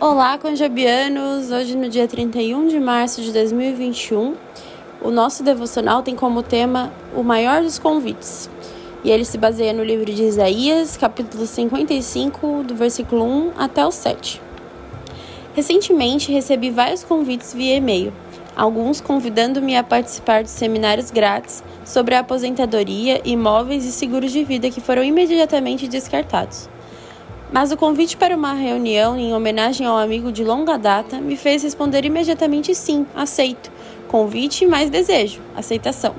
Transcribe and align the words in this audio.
Olá, 0.00 0.38
conjabianos! 0.38 1.50
Hoje, 1.50 1.76
no 1.76 1.88
dia 1.88 2.06
31 2.06 2.68
de 2.68 2.78
março 2.78 3.20
de 3.20 3.32
2021, 3.32 4.36
o 5.02 5.10
nosso 5.10 5.42
devocional 5.42 6.04
tem 6.04 6.14
como 6.14 6.40
tema 6.40 6.92
o 7.16 7.24
maior 7.24 7.62
dos 7.62 7.80
convites. 7.80 8.48
E 9.02 9.10
ele 9.10 9.24
se 9.24 9.36
baseia 9.36 9.72
no 9.72 9.82
livro 9.82 10.04
de 10.04 10.22
Isaías, 10.22 10.96
capítulo 10.96 11.44
55, 11.44 12.62
do 12.62 12.76
versículo 12.76 13.24
1 13.24 13.52
até 13.58 13.84
o 13.84 13.90
7. 13.90 14.40
Recentemente 15.52 16.30
recebi 16.30 16.70
vários 16.70 17.02
convites 17.02 17.52
via 17.52 17.74
e-mail, 17.74 18.12
alguns 18.54 19.00
convidando-me 19.00 19.76
a 19.76 19.82
participar 19.82 20.44
de 20.44 20.50
seminários 20.50 21.10
grátis 21.10 21.60
sobre 21.84 22.14
a 22.14 22.20
aposentadoria, 22.20 23.20
imóveis 23.24 23.84
e 23.84 23.90
seguros 23.90 24.30
de 24.30 24.44
vida 24.44 24.70
que 24.70 24.80
foram 24.80 25.02
imediatamente 25.02 25.88
descartados. 25.88 26.68
Mas 27.50 27.72
o 27.72 27.76
convite 27.76 28.16
para 28.16 28.36
uma 28.36 28.52
reunião 28.52 29.18
em 29.18 29.32
homenagem 29.32 29.86
ao 29.86 29.96
amigo 29.96 30.30
de 30.30 30.44
longa 30.44 30.76
data 30.76 31.18
me 31.18 31.34
fez 31.34 31.62
responder 31.62 32.04
imediatamente 32.04 32.74
sim, 32.74 33.06
aceito. 33.14 33.70
Convite 34.06 34.66
mais 34.66 34.90
desejo, 34.90 35.40
aceitação. 35.56 36.14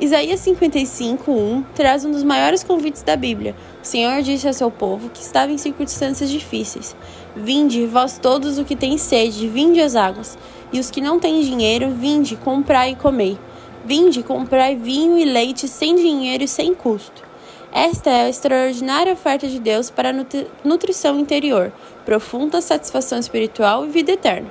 Isaías 0.00 0.40
55:1 0.40 1.64
traz 1.74 2.04
um 2.04 2.12
dos 2.12 2.22
maiores 2.22 2.62
convites 2.62 3.02
da 3.02 3.16
Bíblia. 3.16 3.56
O 3.82 3.86
Senhor 3.86 4.22
disse 4.22 4.48
a 4.48 4.52
seu 4.52 4.70
povo 4.70 5.10
que 5.10 5.20
estava 5.20 5.52
em 5.52 5.58
circunstâncias 5.58 6.30
difíceis: 6.30 6.96
Vinde, 7.34 7.84
vós 7.86 8.16
todos 8.16 8.56
o 8.56 8.64
que 8.64 8.76
têm 8.76 8.96
sede, 8.96 9.48
vinde 9.48 9.80
às 9.80 9.96
águas, 9.96 10.38
e 10.72 10.78
os 10.78 10.90
que 10.90 11.00
não 11.00 11.18
têm 11.18 11.42
dinheiro, 11.42 11.90
vinde, 11.90 12.36
comprai 12.36 12.92
e 12.92 12.96
comei. 12.96 13.36
Vinde, 13.84 14.22
comprai 14.22 14.76
vinho 14.76 15.18
e 15.18 15.24
leite 15.24 15.66
sem 15.66 15.96
dinheiro 15.96 16.44
e 16.44 16.48
sem 16.48 16.74
custo. 16.74 17.29
Esta 17.72 18.10
é 18.10 18.22
a 18.22 18.28
extraordinária 18.28 19.12
oferta 19.12 19.46
de 19.46 19.60
Deus 19.60 19.90
para 19.90 20.10
a 20.10 20.14
nutrição 20.64 21.20
interior, 21.20 21.72
profunda 22.04 22.60
satisfação 22.60 23.18
espiritual 23.18 23.84
e 23.84 23.88
vida 23.88 24.10
eterna. 24.10 24.50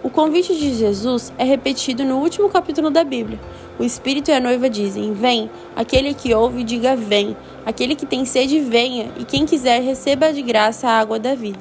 O 0.00 0.08
convite 0.08 0.54
de 0.54 0.74
Jesus 0.74 1.32
é 1.38 1.44
repetido 1.44 2.04
no 2.04 2.18
último 2.18 2.48
capítulo 2.48 2.88
da 2.88 3.02
Bíblia. 3.02 3.40
O 3.78 3.84
Espírito 3.84 4.30
e 4.30 4.34
a 4.34 4.40
noiva 4.40 4.70
dizem: 4.70 5.12
Vem. 5.12 5.50
Aquele 5.74 6.14
que 6.14 6.34
ouve, 6.34 6.62
diga: 6.62 6.94
Vem. 6.94 7.36
Aquele 7.66 7.94
que 7.96 8.06
tem 8.06 8.24
sede, 8.24 8.60
venha. 8.60 9.10
E 9.16 9.24
quem 9.24 9.44
quiser, 9.46 9.80
receba 9.80 10.32
de 10.32 10.42
graça 10.42 10.88
a 10.88 10.98
água 10.98 11.18
da 11.18 11.34
vida. 11.34 11.60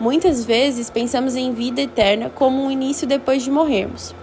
Muitas 0.00 0.44
vezes 0.44 0.90
pensamos 0.90 1.36
em 1.36 1.52
vida 1.52 1.80
eterna 1.80 2.30
como 2.34 2.62
um 2.62 2.70
início 2.70 3.06
depois 3.06 3.42
de 3.42 3.50
morrermos. 3.50 4.14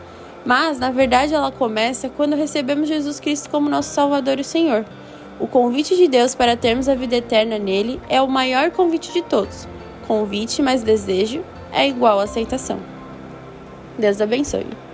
Mas, 0.46 0.80
na 0.80 0.92
verdade, 0.92 1.34
ela 1.34 1.52
começa 1.52 2.10
quando 2.10 2.36
recebemos 2.36 2.88
Jesus 2.88 3.20
Cristo 3.20 3.50
como 3.50 3.70
nosso 3.70 3.94
Salvador 3.94 4.40
e 4.40 4.44
Senhor. 4.44 4.86
O 5.40 5.48
convite 5.48 5.96
de 5.96 6.08
Deus 6.08 6.36
para 6.36 6.58
termos 6.58 6.90
a 6.90 6.96
vida 6.96 7.16
eterna 7.16 7.58
nele 7.58 8.02
é 8.10 8.22
o 8.22 8.28
maior 8.28 8.72
convite 8.72 9.14
de 9.14 9.22
todos. 9.22 9.68
Convite 10.06 10.62
mais 10.62 10.84
desejo 10.84 11.44
é 11.72 11.88
igual 11.88 12.20
a 12.20 12.24
aceitação. 12.24 12.80
Deus 13.98 14.20
abençoe. 14.20 14.89